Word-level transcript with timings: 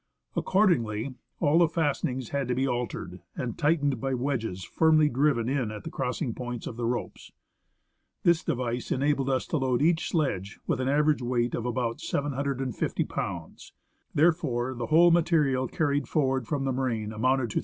Accordingly, 0.35 1.13
all 1.39 1.59
the 1.59 1.67
fastenings 1.67 2.29
had 2.29 2.47
to 2.47 2.55
be 2.55 2.67
altered, 2.67 3.21
and 3.35 3.55
tightened 3.55 4.01
by 4.01 4.15
wedges 4.15 4.63
firmly 4.63 5.09
driven 5.09 5.47
in 5.47 5.69
at 5.69 5.83
the 5.83 5.91
crossing 5.91 6.33
points 6.33 6.65
of 6.65 6.75
the 6.75 6.87
ropes. 6.87 7.31
This 8.23 8.43
device 8.43 8.91
enabled 8.91 9.29
us 9.29 9.45
to 9.45 9.57
load 9.57 9.83
each 9.83 10.09
sledge 10.09 10.59
with 10.65 10.81
an 10.81 10.89
average 10.89 11.21
weight 11.21 11.53
of 11.53 11.67
about 11.67 12.01
750 12.01 13.05
lbs.; 13.05 13.73
therefore 14.15 14.73
the 14.73 14.87
whole 14.87 15.11
material 15.11 15.67
carried 15.67 16.07
forward 16.07 16.47
from 16.47 16.65
the 16.65 16.71
moraine 16.71 17.13
amounted 17.13 17.51
to 17.51 17.59
3,000 17.59 17.59
lbs. 17.59 17.59